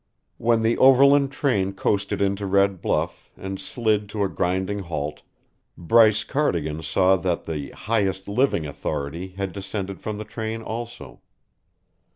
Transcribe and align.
When 0.39 0.63
the 0.63 0.79
overland 0.79 1.31
train 1.31 1.73
coasted 1.73 2.23
into 2.23 2.47
Red 2.47 2.81
Bluff 2.81 3.29
and 3.37 3.59
slid 3.59 4.09
to 4.09 4.23
a 4.23 4.29
grinding 4.29 4.79
halt, 4.79 5.21
Bryce 5.77 6.23
Cardigan 6.23 6.81
saw 6.81 7.15
that 7.17 7.45
the 7.45 7.69
Highest 7.69 8.27
Living 8.27 8.65
Authority 8.65 9.35
had 9.37 9.53
descended 9.53 10.01
from 10.01 10.17
the 10.17 10.25
train 10.25 10.63
also. 10.63 11.21